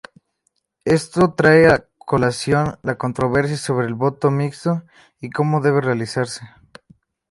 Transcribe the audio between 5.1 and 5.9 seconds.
y cómo debe